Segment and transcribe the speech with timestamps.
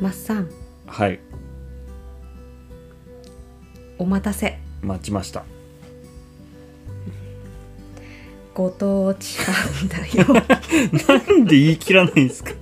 [0.00, 0.50] マッサン。
[0.86, 1.18] はい。
[3.98, 4.58] お待たせ。
[4.82, 5.44] 待ちました。
[8.54, 9.52] ご当地パ
[9.84, 10.42] ンだよ。
[11.28, 12.50] なんで言い切らないんですか？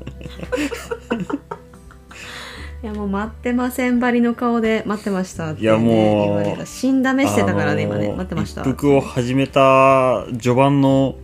[2.82, 5.86] いやもう待ってませんばりの顔で待ってましたって、ね、いやもう
[6.26, 8.60] 言われた死んだ目してたからね、今ね待ってました。
[8.62, 11.16] 一服を始めた序盤の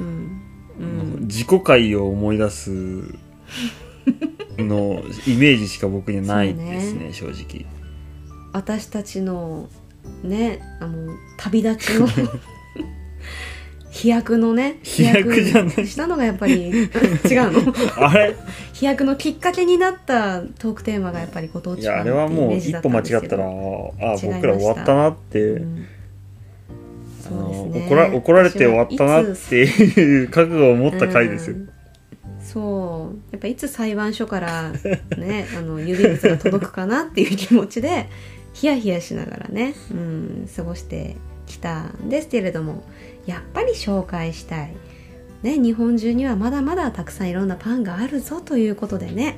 [0.00, 0.40] うん。
[0.80, 1.26] うん。
[1.28, 2.70] 自己回を思い出す
[4.68, 7.66] のイメージしか僕にはないですね正直。
[8.52, 9.68] 私たちの
[10.22, 12.08] ねあの旅立ちの
[13.90, 15.86] 飛躍のね飛躍じゃない。
[15.86, 16.88] したのがやっぱり違う
[17.26, 17.74] の。
[18.06, 18.36] あれ？
[18.72, 23.48] 飛躍のきっかけになったトークテーマがやっぱりご当地いやあれはもう一歩間違ったらあ
[24.22, 25.84] 僕ら終わったなって、うん。
[27.26, 31.68] あそうですのね怒ら怒られて終わったなっ私ていう覚悟を持った回ですよ、うん
[32.52, 33.18] そう。
[33.32, 34.72] やっぱいつ裁判所から
[35.16, 38.08] ね あの郵便物が届くかなっていう気持ちで
[38.54, 42.84] ヒヤヒヤしながらね、うん、過ごしてきたんですけれども
[43.26, 44.74] やっぱり紹介したい、
[45.42, 49.36] ね、日本中にはまだまだたくさんいろんなパンがあるぞということでね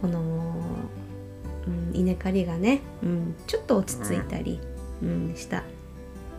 [0.00, 0.54] この、
[1.92, 4.60] うん、稲刈りがね、うん、ちょっと落ち着いたり、
[5.02, 5.62] うん、した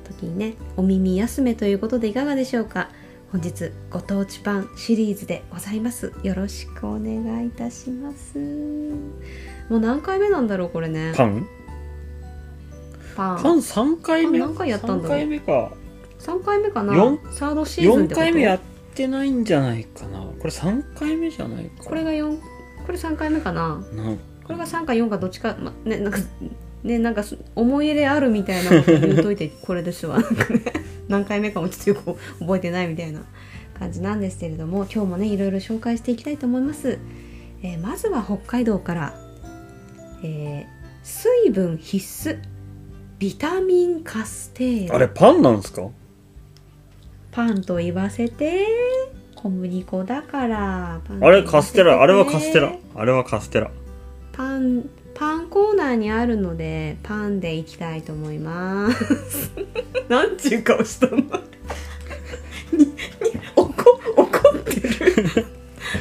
[0.03, 2.89] 時にねお耳休めということでいかがでしょうか。
[3.30, 6.14] 本日ご当地パンシリーズでございます。
[6.23, 8.39] よろしくお願いいたします。
[9.69, 11.11] もう何回目なんだろうこれね。
[11.14, 11.45] パン？
[13.17, 13.44] パン。
[13.44, 14.39] パン3回目？
[14.39, 15.17] 何回やったんだろう。
[15.17, 15.72] 3回目か。
[16.19, 16.95] 3回目かな。
[16.95, 18.22] 四サードシーズンって4こと？
[18.22, 18.59] 回目やっ
[18.95, 20.19] てないんじゃないかな。
[20.19, 22.39] これ3回目じゃないかこれが4
[22.86, 23.84] これ3回目かな。
[24.45, 26.19] これが3か4かどっちか、ま、ねなんか
[26.84, 30.17] ねなんかす思い入れあるみたいなこと言うといてこれですわ。
[30.22, 30.62] なんかね
[31.08, 33.22] 何回目かもちょっとよく覚えてないみたいな
[33.80, 37.00] 感じなんですけれども今日もねいろいろ紹介していきたいと思います、
[37.63, 39.13] えーまずは北海道から、
[40.23, 42.38] えー水分必須
[43.18, 45.88] ビタミンカステーラあれパンなんですか？
[47.31, 48.68] パンと言わせて
[49.35, 52.74] 小麦粉だからあれカステラあれはカステラ。
[52.95, 53.72] あれはカステラ。
[54.34, 59.51] パンパンコーナーにあるのでパンでいきたいと思います。
[60.07, 61.17] なんちゅう顔したの？
[63.56, 63.63] 怒
[64.16, 65.45] 怒ってる。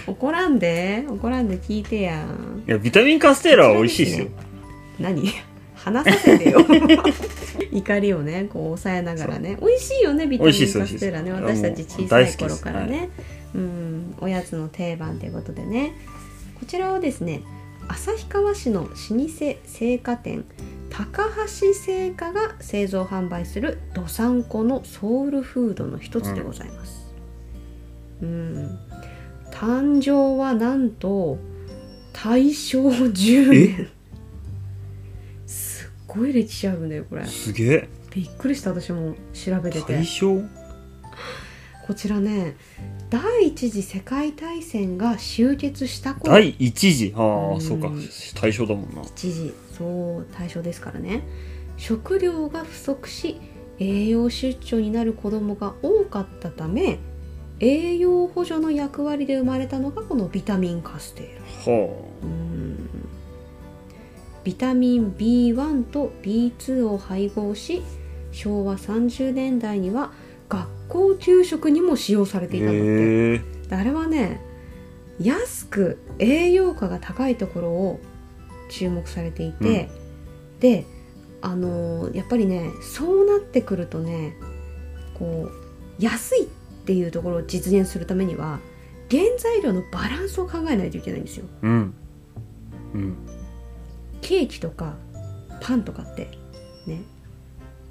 [0.07, 1.07] 怒らんで。
[1.09, 2.27] 怒らんで聞いてや。
[2.69, 4.27] いやビタミンカステーラは美味しいですよ。
[5.01, 5.33] 何？
[5.77, 6.61] 話させてよ。
[7.73, 9.57] 怒りをねこう抑えながらね。
[9.63, 11.33] 美味しいよねビタミンカステラね。
[11.33, 13.09] 私たち小さい頃からね、
[13.55, 14.15] うん。
[14.21, 15.93] おやつの定番ということでね。
[16.61, 17.41] こちらはですね
[17.89, 18.95] 旭川市の老舗
[19.65, 20.45] 製菓店
[20.91, 21.25] 高
[21.61, 27.15] 橋製菓が製造販売するどさんこのソウルフードの一つでございます、
[28.23, 28.79] うん、
[29.51, 31.39] 誕生はなんと
[32.13, 33.91] 大正10年。
[35.47, 37.27] すっごい歴史あるんだよこれ。
[37.27, 37.89] すげえ。
[38.11, 39.93] びっくりした私も調べてて。
[39.93, 40.43] 大正？
[41.87, 42.57] こちらね
[43.09, 46.33] 第一次世界大戦が終結した頃。
[46.33, 47.13] 第一次。
[47.17, 47.57] あうん。
[47.57, 47.91] あそうか。
[48.41, 49.03] 大正だもんな。
[49.03, 51.23] 一時そう対象ですからね。
[51.77, 53.41] 食料が不足し
[53.79, 56.99] 栄養出張になる子供が多かったため
[57.61, 61.73] 栄養補助の役割で生まれたのがこのビタミンカステーラ。
[61.73, 61.89] は
[62.23, 62.89] うん。
[64.45, 67.83] ビタミン B1 と B2 を配合し
[68.31, 70.13] 昭和30年代には
[70.49, 72.83] 学校給食にも使用されてあいたんだって。
[72.83, 74.41] へえであれはね
[75.21, 78.01] 安く栄養価が高いところを
[78.71, 79.89] 注目されていて、
[80.61, 80.85] で
[81.41, 84.37] あのーやっぱりねそうなってくるとね
[85.15, 86.47] こう安いっ
[86.85, 88.61] ていうところを実現するためには
[89.11, 91.47] 原材料のバランスを考えないといけないんですよ。
[91.63, 91.95] うん。
[92.95, 93.17] うん。
[94.21, 94.95] ケーキとか
[95.61, 96.29] パンとかって
[96.87, 97.03] ね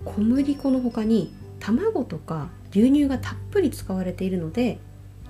[0.04, 1.34] 小麦粉の他に
[1.66, 4.78] 卵とか牛乳がたっぷり使われているので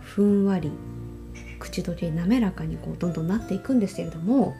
[0.02, 0.72] ふんわり
[1.60, 4.54] 口どけ滑らかにこうどんどんなっていくんですけれども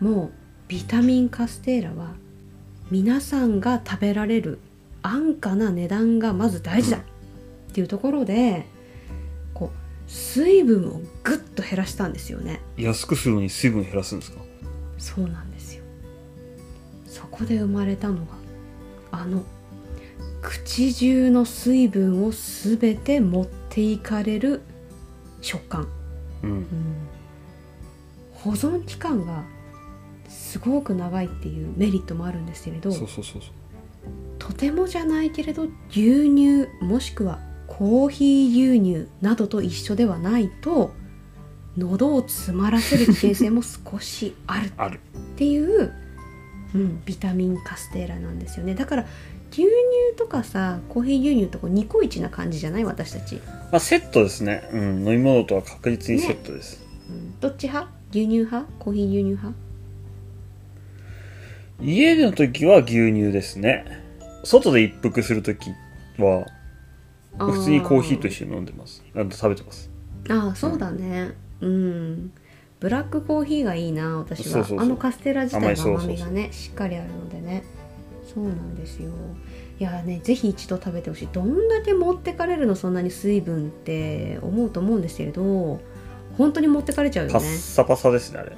[0.00, 0.30] もう
[0.68, 2.12] ビタミンカステーラは
[2.90, 4.60] 皆さんが食べられる
[5.02, 7.00] 安価な値段がまず大事だっ
[7.72, 8.66] ていうところで
[9.52, 12.60] こう水分をぐっと減らしたんですよね。
[12.76, 14.38] 安くするのに水分減らすんですか？
[14.98, 15.82] そうなんですよ
[17.06, 18.32] そこで生まれたのが
[19.10, 19.42] あの
[20.44, 24.60] 口中の水分を全て持っていかれる
[25.40, 25.88] 食感、
[26.42, 26.50] うん。
[26.50, 26.64] うん
[28.44, 29.42] 保存期間が
[30.28, 33.50] すごく長いっていうメリットもあるんですけれどそうそうそうそう
[34.38, 40.92] とてもじゃないけれど牛乳もしくはコーヒー牛乳などと一緒ではないと
[41.78, 44.72] 喉を詰まらせる危険性も少しある。
[44.76, 45.00] ある。
[45.16, 45.92] っていう、
[46.74, 48.74] うん、ビタミンカステーラなんですよね。
[48.74, 49.06] だから
[49.56, 49.70] 牛乳
[50.16, 52.84] とかさコーヒー牛乳とこうニコイチな感じじゃない？
[52.84, 53.36] 私たち、
[53.70, 54.68] まあセットですね。
[54.72, 55.08] うん。
[55.08, 57.92] 飲み物とは確実にセットです、うん、どっち派？
[58.10, 58.72] 牛乳派？
[58.80, 59.54] コーヒー牛乳派？
[61.80, 63.84] 家での時は牛乳ですね。
[64.42, 65.70] 外で一服する時
[66.18, 66.46] は
[67.38, 69.04] あ普通にコーヒーと一緒に飲んでます。
[69.14, 69.90] あと食べてます。
[70.30, 71.32] ああそうだね。
[71.60, 72.32] うん。
[72.80, 74.66] ブラックコーヒーがいいな私は。
[74.78, 77.64] あのカステラ自体の甘いそうそうそう甘みがねしっかりあるのでね
[78.34, 79.10] そうなんですよ。
[79.78, 81.28] いやねぜひ一度食べてほしい。
[81.32, 85.80] どんだけ持ってかれるのそんなに水分って思うと思うんですけれど
[86.38, 88.52] 本当に持ってかれちゃうよパねッサパサですねあれ。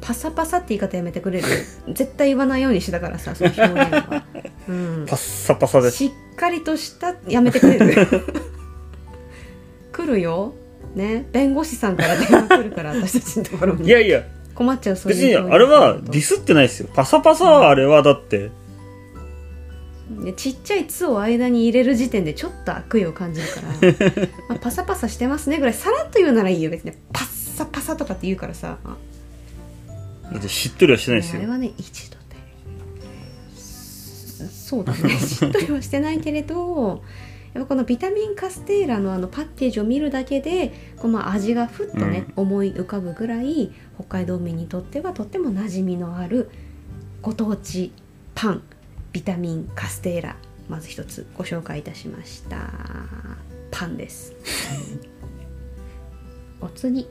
[0.00, 1.46] パサパサって言い方やめてくれる？
[1.94, 4.24] 絶対言わないようにしてたからさその表現は、
[4.68, 5.06] うん。
[5.06, 5.96] パッサパサです。
[5.98, 8.06] しっかりとしたやめてくれる？
[9.92, 10.54] 来るよ。
[10.94, 11.26] ね。
[11.32, 13.86] 弁護士さんから電話来るから私たちのところに。
[13.86, 14.22] いやいや
[14.54, 16.88] 困っちゃうそう別にあれはディスってないですよ。
[16.94, 18.50] パサパサはあれはだって。
[20.24, 25.74] でちっちゃい「つ」を間に入れる時点でちょっと悪意を感じるから、 まあ、パサパサしてますねぐらい。
[25.74, 26.70] さらっと言うならいいよ。
[26.70, 28.78] 別にパッサパサとかって言うからさ。
[28.84, 28.96] あ。
[30.32, 31.40] だってしっとりはしてないですよ。
[31.40, 32.36] あれはね一度で。
[34.50, 35.10] そうだね。
[35.18, 37.02] しっとりはしてないけれど
[37.54, 46.50] やっぱこのビタミンカステーラのあのパッケージを見るだけでこうまあ味がふっとね、思い浮かぶぐらい北海道民にとってはとっても馴染みのある
[47.20, 47.92] ご当地
[48.34, 48.62] パン。
[49.12, 50.36] ビタミンカステーラ
[50.70, 52.70] まず一つご紹介いたしました。
[53.70, 54.34] パンです。
[56.60, 57.06] お次。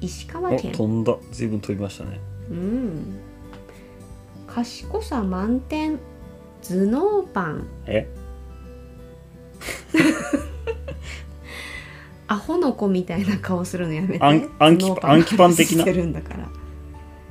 [0.00, 1.14] 石川お県飛んだ。
[1.30, 2.20] 随分飛びましたね。
[2.50, 3.20] うん。
[4.46, 5.98] 賢さ満点。
[6.62, 7.66] 頭脳パン。
[7.86, 8.08] え？
[12.30, 14.24] アホの子みたいな顔するのやめて。
[14.24, 15.82] アンアンキ頭脳アンキパン的な？
[15.82, 16.48] してるんだから。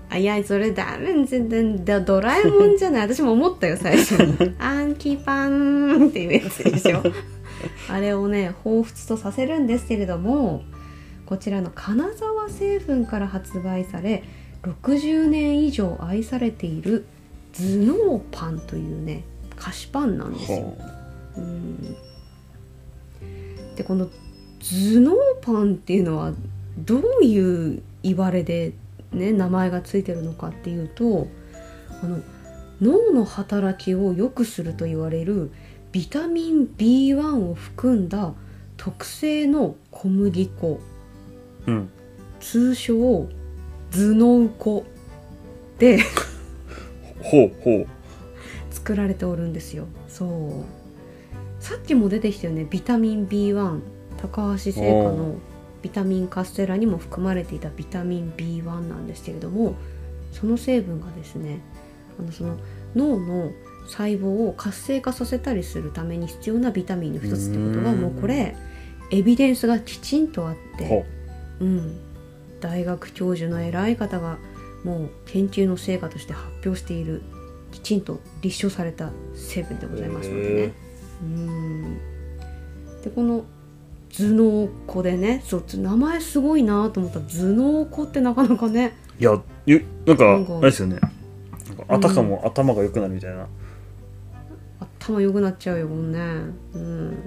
[0.10, 1.26] あいやそれダメ。
[1.26, 3.02] 全然だドラえもんじゃない。
[3.14, 4.12] 私も思ったよ最初。
[4.18, 7.02] にアンキパンっていうやつでしょ。
[7.88, 10.64] あれをね彷彿とさせるんですけれども
[11.26, 14.24] こちらの金沢製粉から発売され
[14.64, 17.06] 60年以上愛されている
[17.54, 19.24] 頭脳パンというね
[19.56, 20.58] 菓子パンなんですよ。
[20.58, 20.78] ほ
[21.38, 21.96] うん。
[23.78, 24.10] でこの
[24.60, 26.34] 頭脳パンっていうのは
[26.78, 28.74] どういう言われで、
[29.12, 31.28] ね、名前がついてるのかっていうと
[32.04, 32.22] あの
[32.82, 35.52] 脳の働きを良くすると言われる
[35.92, 38.34] ビタミン B1 を含んだ
[38.78, 40.80] 特製の小麦粉
[41.68, 41.90] ううん。
[42.40, 43.28] 通称
[43.92, 44.86] 頭脳粉
[45.78, 46.00] で
[47.22, 47.88] ほうほう。
[48.72, 49.88] 作られておるんですよ。
[50.08, 50.80] そう。
[51.60, 53.82] さっきも出てきたよねビタミン B1
[54.22, 55.36] 高橋製菓の
[55.82, 59.76] ビタミンカステラにも含まれていたビタミン B1 なんですけれども
[60.34, 61.62] その成分がですね
[62.20, 62.58] あのその
[62.96, 63.52] 脳の
[63.86, 68.02] 細胞を活性化させたりするために必要なビタミンの一つってことはうーん。
[68.02, 68.56] もうこれ
[69.12, 71.06] エビデンスがきちんとあってほ
[71.62, 71.66] う。
[71.66, 72.00] ん、
[72.62, 74.38] 大学教授の偉い方が
[74.84, 77.22] もう研究の成果として発表している
[77.72, 80.74] きちんと立証された成分でございますのでへね。
[81.22, 81.98] うん。
[83.04, 83.46] でこの
[84.12, 87.20] 頭脳粉でねそう名前すごいなと思った。
[87.20, 88.94] 頭脳粉ってなかなかね。
[89.20, 91.00] ういやゆなんかあれですよね。
[91.88, 93.48] あたかも頭が良くなるみたいな、
[95.00, 96.20] 頭良くなっちゃうよもんね。
[96.74, 97.18] うん、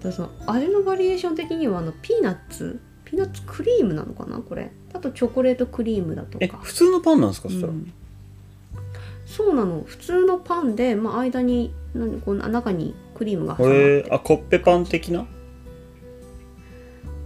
[0.00, 2.80] だその味のバリエーション的にはあのピーナッツ？
[3.04, 4.38] ピーナッツクリームなのかな？
[4.38, 4.70] これ。
[4.92, 6.44] あとチョコレートクリームだとか。
[6.44, 7.92] え普通のパンなんですかそしたら、うん。
[9.24, 9.82] そうなの。
[9.86, 14.06] 普通のパンで、まあ、間に何こう中にクリームが挟まって。
[14.10, 15.26] あコッペパン的な？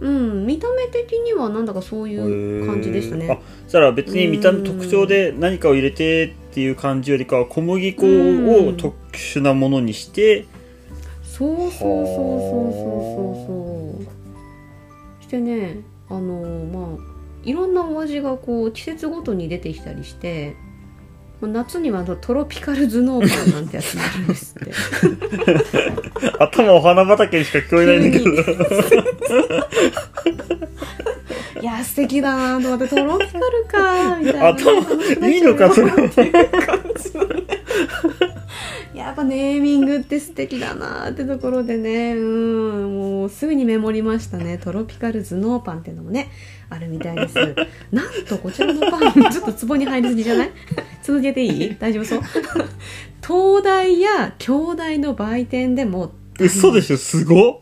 [0.01, 3.23] うん見た目的にはなんだかそういう感じでしたへー。
[3.23, 8.77] あねそしたら別に見た目うん特徴で何かを入れてっていう感じよりかは小麦粉をうん。
[8.77, 10.45] 特殊なものにして
[11.23, 11.69] そうそう。
[11.69, 13.99] そうそうそうそうそ
[15.19, 15.23] う。
[15.23, 20.64] してねあのまあいろんなお味がこう季節ごとに出てきたりしてまあ
[21.47, 24.71] 夏にはあのトロピカル頭脳パンなんてやつもあるんですって。
[26.39, 28.31] 頭お花畑にしか聞こえないんだけど。
[31.61, 34.47] いや素敵だなと思ってトロピカルかみたいな。
[34.49, 35.91] 頭いいのかそれ
[39.05, 42.13] やっぱネーミングって素敵だなってところでね。
[42.15, 44.57] うんもうすぐにメモりましたね。
[44.57, 46.29] トロピカル頭脳パンっていうのもね。
[46.69, 47.35] あるみたいです。
[47.91, 50.51] なんとこちらのパンちょっとツボに入りすぎじゃない？
[51.03, 51.75] 続けていい？
[51.79, 52.21] 大丈夫そう？
[53.25, 57.57] 東大や京大の売店でも嘘でしょすごっ。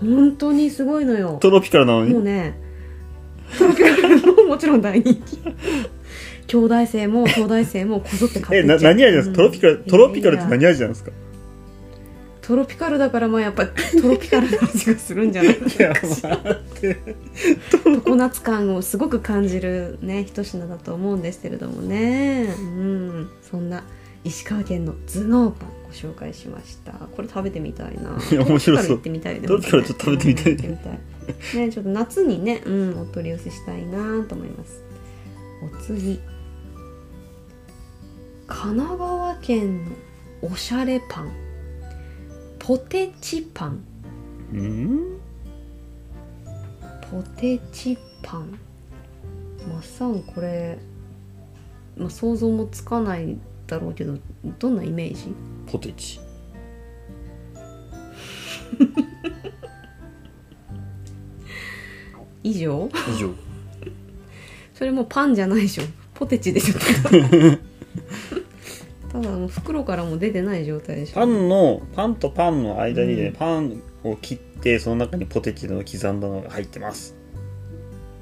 [0.00, 1.38] 本当にすごいのよ。
[1.40, 2.58] トロピカルなのもうにね
[3.58, 5.38] トロピカルももちろん大人気
[6.46, 8.94] 兄弟生も東大生もこぞって買えなってっちゃう。
[8.94, 9.36] 何味なんですか？
[9.36, 11.10] トロピカルうんトロピカルって何味なんですか？
[12.42, 13.72] トロピカルだからまあやっぱト
[14.06, 15.54] ロピカルな味がするんじゃない？
[15.56, 16.96] いや待って。
[17.82, 22.54] ココナッツ感をすごく感じるね一品だと思うんですけれどもね。
[22.58, 23.28] うん。
[23.50, 23.82] そんな
[24.24, 26.92] 石川県の頭脳パンご紹介しました。
[26.92, 28.18] これ食べてみたいな。
[28.30, 28.86] いや面白そう。
[28.86, 30.98] トロピカル行ってみたいねトロピカルちょっと食べてみたい。
[31.56, 34.82] ねちょっと夏にねうんお取り寄せしたいなと思います。
[35.62, 36.20] お次
[38.46, 39.92] 神奈川県の
[40.42, 41.32] おしゃれパン。
[42.58, 43.84] ポテチパン。
[44.52, 45.18] うん
[47.10, 48.58] ポテチパン。
[49.68, 50.78] マッサンこれ、
[51.96, 54.18] まあ、想像もつかないだろうけど
[54.58, 55.32] どんなイメージ？
[55.66, 56.20] ポテチ。
[62.42, 62.90] 以上？
[63.08, 63.30] 以上。
[64.74, 65.84] それもうパンじゃないでしょ。
[66.12, 66.74] ポテチでしょ
[69.54, 71.14] 袋からも出てない状態でしょ。
[71.14, 73.32] パンのパンとパンの間にね、うん。
[73.34, 77.14] パンを切ってその中にポテチの刻んだのが入ってます。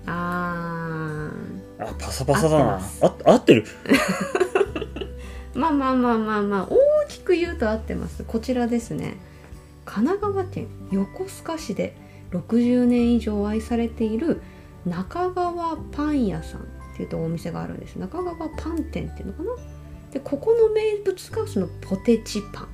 [0.06, 1.30] あ
[1.78, 2.74] あパサパサだな。
[2.74, 3.04] 合ってます。
[3.04, 3.64] あ合ってる。
[5.54, 8.24] ー まあまあまあまあまあ大きく言うと合ってます。
[8.24, 9.16] こちらですね。
[9.84, 11.96] 神奈川県横須賀市で
[12.30, 14.40] 60年以上愛されている
[14.86, 16.64] 中川パン屋さんっ
[16.96, 17.96] ていうとお店があるんです。
[17.96, 19.71] 中川パン店っていうのかな
[20.12, 22.68] でここの名物がそのポテチパン。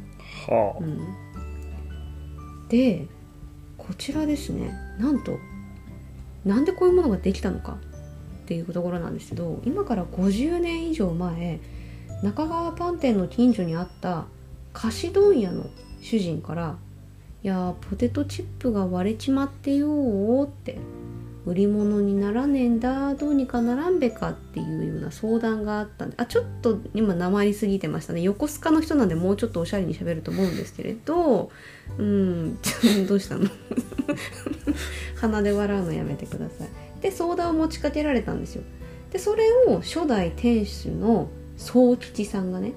[0.52, 0.82] はあ。
[0.82, 3.06] うん、で
[3.76, 4.72] こちらですね。
[4.98, 5.38] なんと
[6.44, 7.78] なんでこういうものができたのか
[8.42, 11.60] っていうところなんですけど今から50年以上前
[12.22, 14.24] 中川パン店の近所にあった
[14.72, 15.66] 菓子問屋の
[16.00, 16.76] 主人から
[17.44, 20.78] 「いやーポテトチップが割れちまってよー」って
[21.48, 28.20] 売り物にならねえんだどうにかならんべかっていうような相談があったんであちょっと今なまりすぎてましたね。
[28.20, 31.50] 横須賀の人なんでもうちょっとおしゃれにしゃべると思うんですけれど
[31.96, 32.58] うん
[33.08, 33.48] どうしたの？
[35.16, 36.68] 鼻で笑うのやめてください。
[37.00, 38.62] で相談を持ちかけられたんですよ。
[39.10, 42.72] でそれを初代店主の宗吉さんがね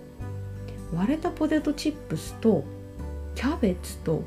[0.96, 2.64] 割れたポテトチップスと
[3.36, 4.24] キャベツと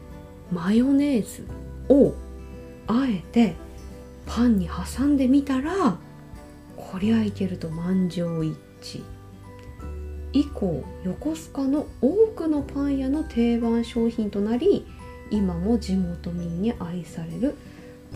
[0.53, 1.45] マヨネーズ
[1.89, 2.13] を
[2.87, 3.55] あえて
[4.27, 5.97] パンに挟んでみたら
[6.77, 9.03] こりゃいけると満場一致。
[10.33, 14.85] 以降横須賀の多くのパン屋の定番商品となり
[15.31, 17.55] 今も地元民に愛される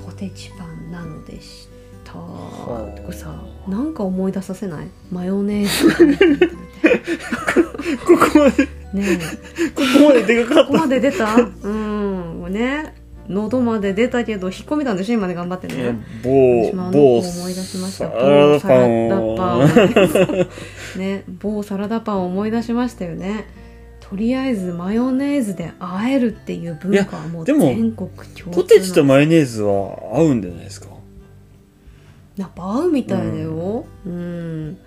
[0.05, 1.69] ポテチパンなのでし
[2.05, 2.19] た。
[2.19, 4.89] はあこれさなんか思い出させない？
[5.13, 6.49] マヨネーズ。
[8.05, 8.65] ここまで。
[8.95, 9.71] ねえ。
[9.71, 11.37] こまででかかっここまで出た？
[11.37, 12.53] うん。
[12.53, 12.95] ね
[13.29, 15.15] 喉まで出たけど引っ込めたんでしょ？
[15.15, 15.97] 今ね頑張ってね。
[16.23, 18.11] 某某を思い出しました。
[18.11, 21.25] サラダパン某をサラダパンをね。
[21.29, 23.45] 某サラダパンを思い出しましたよね。
[24.01, 29.71] とりあえずマヨネーズで和えるっていう文化はもう全国共通ポテチとヨマヨネーズは
[30.15, 30.87] 合うんじゃないですか？
[32.37, 33.85] やっぱ合うみたいだよ。
[34.07, 34.79] うん、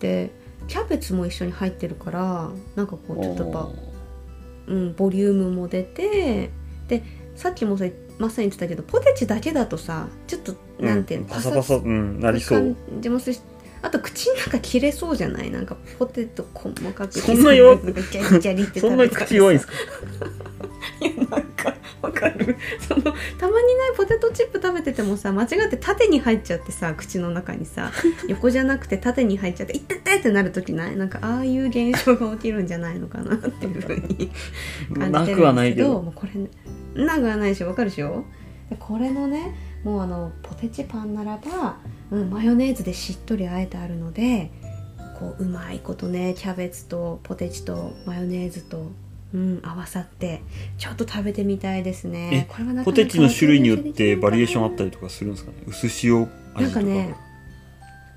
[0.00, 0.30] で
[0.66, 3.68] キャベツも一緒に入ってるからなんかこうちょっとやっぱ
[4.66, 6.48] うん、ボリュームも出て
[6.88, 7.02] で
[7.36, 7.84] さっきもさ
[8.18, 12.58] まさに言ってたけどポテチだけだとさちょっとうんなんていうの、パサパサうんなりそう。
[12.60, 13.40] 感じもするし
[13.82, 15.50] あと口の中切れそうじゃない？
[15.50, 19.72] なんかポテト細かくそんな弱くなんかギャリギャリってそんな口弱いんですか？
[19.74, 19.78] か
[21.04, 22.56] いやなんかわかる。
[22.88, 23.12] そのたま
[23.60, 27.92] にねポテトチップ食べててもさ間違って縦に入っちゃってさ口の中にさ
[28.28, 30.96] 横じゃなくて縦に入っちゃって「いってって!」ってなる時ない？
[30.96, 34.30] なんかああいう現象が起きるんじゃないのかなっていうふうに
[34.98, 36.48] 感なじてくはないけるんですけどどもうこれ、ね、
[36.94, 38.24] なくはないでしょわかるでしょ？
[38.70, 41.76] でこれのねもうあのポテチパンならば、
[42.10, 44.50] うん、マヨネーズでしっとりあえてあるので
[45.18, 48.90] こううまいことねキャベツとポテチとマヨネーズと、
[49.34, 50.42] うん、合わさって
[50.78, 52.46] ちょっと食べてみたいですね。
[52.48, 55.58] えこれはなかなかポテチの種類によってバリエーションありったりとかするんですかね？
[55.66, 56.60] 薄塩味とか。
[56.62, 57.14] なんかね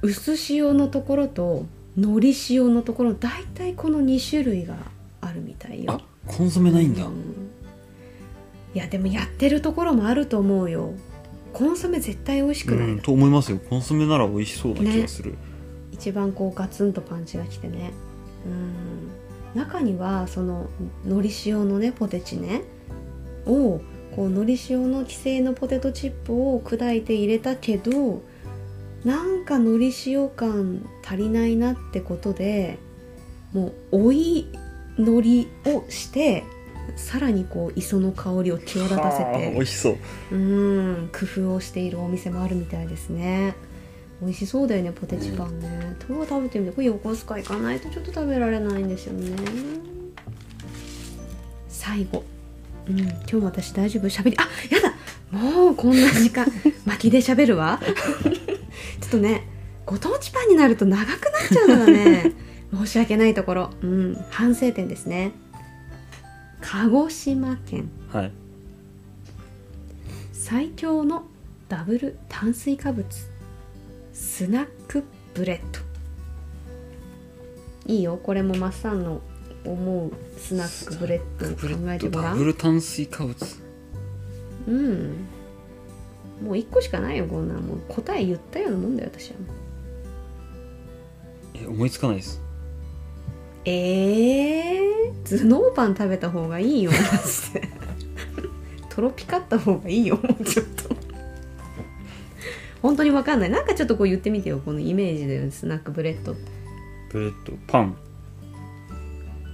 [0.02, 1.66] 薄塩のところと
[1.98, 4.76] 海苔塩のところ大体この2種類が
[5.20, 5.92] あるみたいよ。
[5.92, 7.37] あコンソメないんだ、うん
[8.78, 10.94] いやでもやってるところもあると思うよ。
[11.52, 13.58] コンソメ絶対美味しくない、うん、と思いますよ。
[13.58, 15.34] コンソメなら美味しそうな気がする、
[15.92, 17.92] 一番こうガツンとパンチがきてね。
[18.46, 19.60] うん。
[19.60, 20.70] 中にはその
[21.04, 22.62] 海苔塩のねポテチね。
[23.48, 23.82] を
[24.16, 28.22] こう海苔塩の既製のポテトチップを砕いて入れたけど
[29.04, 32.78] なんか海苔塩感足りないなってことで
[33.54, 34.48] もう追い
[35.00, 36.44] 海苔をして
[36.98, 39.92] さらにこう磯の香りを際立たせはあ美て味しそ
[40.32, 40.36] う。
[40.36, 43.56] うん工夫をしているお店もあるみたいですね。
[44.22, 45.96] 美味しそうだよねポテチパンね。
[46.10, 49.36] 今日食べてみてこれ横須賀行かないとちょっと食べられないんですよね。
[51.70, 52.24] 最後。
[52.90, 54.10] うん今日も私大丈夫？
[54.10, 54.94] 喋りあやだ
[55.32, 56.46] もうこんな時間。
[56.86, 57.80] 巻きで喋るわ。
[59.02, 59.48] ちょっとね
[59.86, 61.16] ご当地パンになると長くなっ
[61.52, 62.34] ちゃうのがね
[62.76, 63.70] 申し訳ないところ。
[63.82, 65.32] うん反省点ですね
[66.62, 67.90] 鹿児島県。
[68.10, 68.32] はい。
[70.34, 71.24] 最強の
[71.70, 73.06] ダブル炭水化物。
[74.14, 75.78] スナックブレッ
[77.88, 77.94] ド。
[77.94, 78.18] いいよ。
[78.18, 79.22] これもマッサンの
[79.66, 83.36] 思うスナックブレッドを考えてごらダブんル炭水化物？
[84.68, 85.26] うん。
[86.44, 87.58] もう1個しかないよこんなん。
[87.60, 89.38] もう答え言ったようなもんだよ私は。
[89.38, 89.48] もう
[91.56, 92.42] え思いつかないです
[93.70, 97.68] えー、頭脳パン食べた方がいいよマジで。
[98.88, 100.96] トロピカった方がいいよもうちょっと。
[102.82, 103.50] 本当に分かんない。
[103.50, 106.34] なんかちょっとこう言ってみてよこのイメージでスナックブレッド。
[107.12, 107.52] ブレッド。
[107.68, 107.98] パン。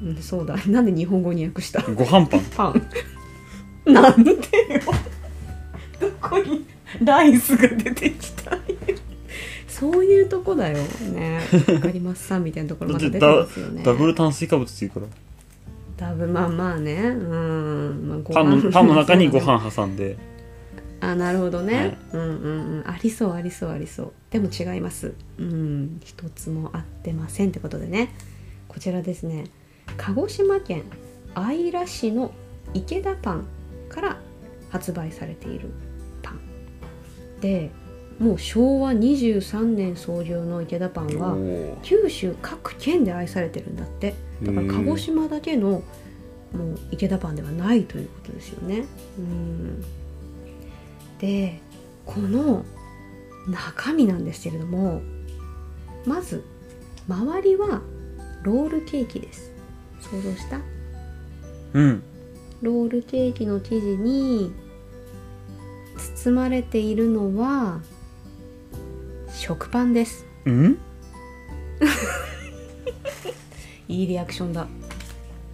[0.03, 0.57] うんそうだ。
[0.67, 1.81] なんで日本語に訳した？
[1.81, 2.41] ご飯パン。
[2.55, 3.93] パン。
[3.93, 4.37] なんでよ。
[5.99, 6.67] どこに
[7.01, 8.59] ライスが出てきた？
[9.83, 11.41] そういうとこだよね。
[11.73, 13.83] わかりますさんみたいなところまた出てますよね。
[13.83, 15.05] ダブル炭水化物っていうから。
[15.97, 16.93] ダブまあまあね。
[17.03, 20.17] うん、まあ、ごパンのパンの中にご飯挟んで。
[21.01, 21.97] あなるほどね、はい。
[22.13, 22.83] うんうんうん。
[22.85, 24.13] ありそうありそうありそう。
[24.31, 25.13] でも違います。
[25.37, 25.99] うん。
[26.01, 28.15] 一つも合ってませんってことでね。
[28.69, 29.47] こちらですね。
[29.97, 30.83] 鹿児島県
[31.35, 32.31] 姶良市の
[32.73, 33.45] 池田パン
[33.89, 34.17] から
[34.69, 35.71] 発売されている
[36.21, 36.39] パン。
[37.41, 37.69] で
[38.19, 44.15] もう昭和23年創業の池田パンはお九州各県で愛されてるんだって。
[44.41, 45.83] だから鹿児島だけのもう
[46.91, 48.85] 池田パンではないということですよね。
[49.17, 49.83] うん。
[51.19, 51.59] で
[52.05, 52.63] この
[53.47, 55.01] 中身なんですけれども
[56.05, 56.43] まず
[57.07, 57.81] 周りは
[58.43, 59.51] ロールケーキです。
[60.01, 60.59] 想像した？
[61.73, 62.03] うん。
[62.61, 64.53] ロールケーキの生地に
[66.25, 67.81] 包まれているのは
[69.45, 70.25] 食パンです。
[70.45, 70.77] うん？
[73.89, 74.65] いいリアクションだ。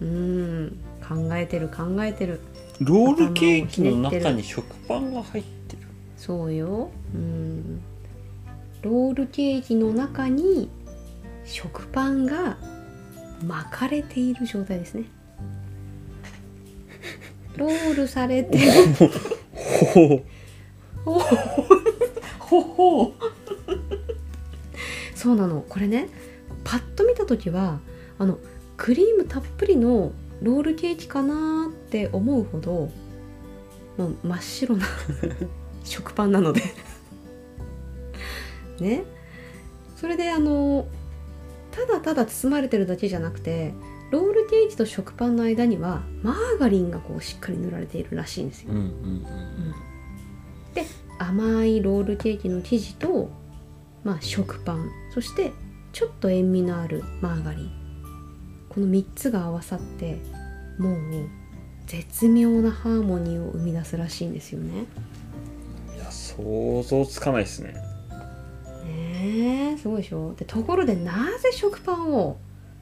[0.00, 0.76] うん。
[1.06, 2.38] 考えてる考えてる。
[2.78, 5.82] ロールケーキの中に食パンが入ってる。
[6.16, 6.88] そうよ。
[7.12, 7.80] うん。
[8.82, 10.70] ロールケーキの中に
[11.44, 12.58] 食パンが
[13.44, 15.02] 巻かれている状態ですね。
[17.56, 18.62] ロールされてる。
[21.04, 21.18] ほう
[22.38, 23.14] ほほ
[25.20, 25.62] そうなの。
[25.68, 26.08] これね
[26.64, 27.78] パッと見た時は
[28.18, 28.38] あの
[28.78, 32.88] クリームたっぷりのロールケーキかなって思うほど
[33.98, 34.86] もう真っ白な
[35.84, 36.62] 食パンなので。
[38.80, 39.04] ね。
[39.94, 40.86] それであの
[41.70, 43.74] ただただ包まれてるだけじゃなくて
[44.10, 48.72] ロールケーキと食パンの間にはマーガリンがこうしっかり塗られているらしいんですよ。
[48.72, 49.24] うんうんうん。
[50.72, 50.86] で
[51.18, 53.28] 甘いロールケーキの生地と、
[54.04, 55.52] まあ、食パンそして
[55.92, 57.70] ちょっと塩味のあるマーガリン。
[58.68, 60.20] この3つが合わさって
[60.78, 60.96] もう
[61.86, 64.84] 絶妙なハーモニーを生み出すらしいんですよね。
[65.96, 67.74] いや想像つかないですね。
[68.84, 70.34] ねえすごいでしょ。
[70.36, 72.38] でところでなぜ食パンを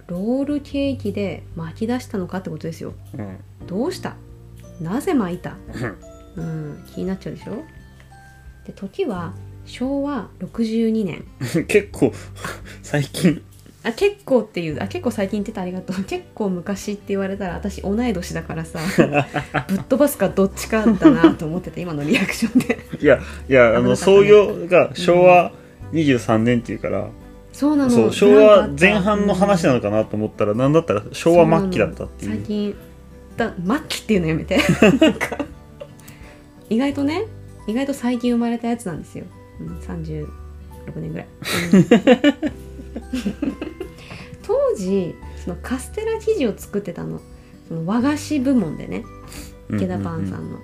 [0.07, 2.93] ロールケーキで巻き出したのかってことですよ。
[3.15, 3.39] うん。
[3.67, 4.17] どうした？
[4.81, 5.57] なぜ巻いた？
[6.37, 7.65] うん気になっちゃうでしょ。
[8.67, 9.33] で時は
[9.69, 11.25] 昭和62年。
[11.69, 12.13] 結構
[12.83, 13.43] 最近。
[13.85, 16.03] あ結構っていうあ結構最近言ってたありがとう。
[16.05, 18.81] 結構昔って言われたら私同い年だからさ
[19.69, 22.79] ぶっ飛ばすかどっちかだなと思ってた今のリアクションで。
[23.01, 25.53] いやいやあの創業が昭和
[25.93, 27.09] 23年っていうから、
[27.53, 28.13] そうなの。
[28.13, 32.31] 昭和前半の話なのかなと思ったら、なんだったら昭和末期だったっていう。
[32.33, 32.75] 最近
[33.37, 34.59] だ末期っていうのやめて。
[36.71, 37.25] 意外とね
[37.67, 39.25] 意外と最近生まれたやつなんですよ、
[39.61, 40.27] うん、36
[40.97, 41.29] 年ぐらい、
[41.73, 41.85] うん。
[44.43, 47.21] 当時そのカステラ生地を作ってたの。
[47.69, 49.05] その和菓子部門でね。
[49.71, 50.59] 池田パンさんの、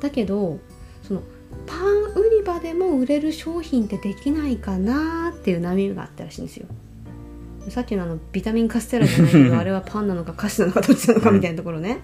[0.00, 0.58] だけど
[1.02, 1.22] その
[1.66, 6.66] パン売り場でも売れる商品ってできないかなっていう波があったらしいんですよ。
[7.70, 12.00] さっきのあのビタミンカステラじゃないけど あれはパンなのか菓子なのかどっちなのかみたいなところね、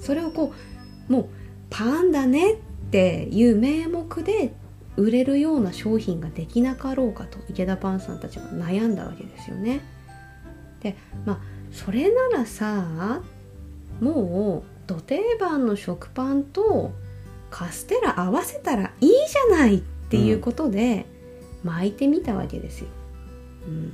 [0.00, 0.52] それをこ
[1.08, 1.26] うもう
[1.70, 2.56] パンだねっ
[2.90, 4.54] ていう名目で
[4.96, 9.80] 売れるような商品ができなかろうかと池田パンさんたちが悩んだわけですよね。
[10.80, 11.38] でまあ
[11.72, 13.22] それならさ
[14.00, 16.92] もうど定番の食パンと
[17.50, 21.06] カステラ合わせたらいいじゃないっていうことで
[21.64, 22.88] 巻いてみたわけですよ。
[23.66, 23.92] うん、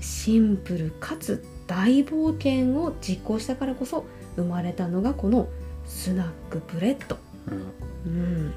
[0.00, 4.04] シンプルかつ大冒険を実行したからこそ
[4.36, 5.48] 生まれたのがこの
[5.86, 7.16] スナックブレッド。
[7.48, 8.54] うんうん、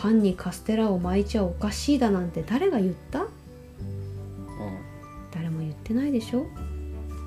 [0.00, 3.26] パンにカステラを巻いちゃおかしいだなんて誰が言った？
[5.34, 6.46] 誰も言ってないでしょ？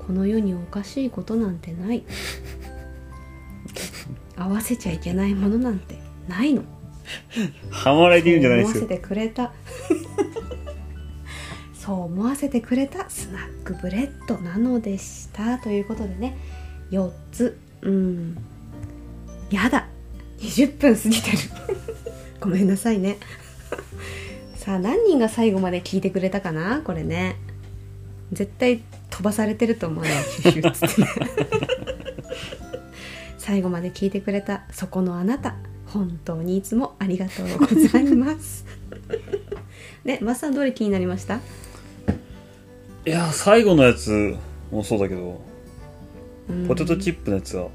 [0.06, 2.02] この世におかしいことなんてない。
[4.36, 6.62] 合わせちゃいけないものなんてないの。
[7.70, 8.84] ハマられて言うんじゃないですよ。
[8.84, 9.52] 思わせてくれた。
[11.74, 13.10] そう思わせてくれた。
[13.10, 16.38] スナックブレッドなのでしたということでね。
[16.90, 17.58] 4つ。
[17.82, 18.38] うん。
[19.50, 19.88] やだ。
[20.38, 21.38] 20分過ぎてる
[22.42, 23.18] ごめんなさいね。
[24.56, 26.82] さあ何人が最後まで聞いてくれたかな？
[26.82, 27.36] これね。
[28.32, 30.10] 絶対飛ばされてると思うよ
[33.36, 35.54] 最後まで聞いてくれたそこのあなた。
[35.86, 38.64] 本当にいつもありがとうございます。
[40.04, 41.36] ねマスさんどれ気になりました？
[41.36, 44.36] いや最後のやつ
[44.70, 45.40] もそうだけど
[46.48, 46.66] うん。
[46.66, 47.68] ポテトチップのやつは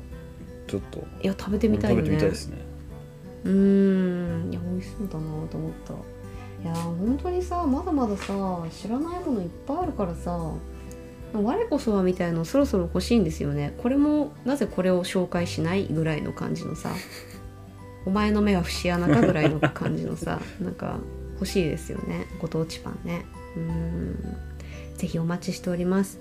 [0.67, 2.57] ちょっといや食べてみたいよ食べてみねたいですね。
[3.43, 3.55] うーん。
[3.55, 3.76] い
[5.07, 5.93] だなと思った。
[6.63, 8.33] いや本当にさまだまださ
[8.71, 10.51] 知らないものいっぱいあるからさ
[11.33, 13.75] 我こそはみたいのそろそろ欲しいんですよね。
[13.77, 16.91] これもなぜこれを紹介しないぐらいの感じのさ
[18.05, 20.99] お前の目は節穴かぐらいの感じのさなんか
[21.33, 22.27] 欲しいですよね。
[22.39, 23.25] ご当地パンね。
[23.55, 24.37] うーん。
[24.97, 26.19] ぜひお待ちしております。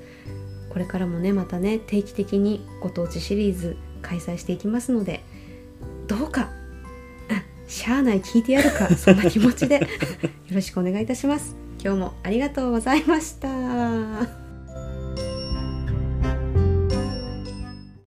[0.77, 5.25] これからもねまたね定期的にご当地シリーズ開催していきますので
[6.07, 6.56] どうかあ
[7.87, 9.77] しゃあない聞いてやるか そんな気持ちで。
[9.77, 9.87] よ
[10.53, 11.55] ろしくお願いいたします。
[11.83, 14.46] 今日もありがとうございました。